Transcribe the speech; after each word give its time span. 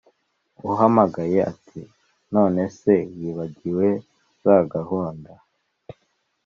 uhamagaye 0.71 1.37
ati”nonece 1.51 2.93
wibagiwe 3.19 3.87
zagahunda 4.41 5.31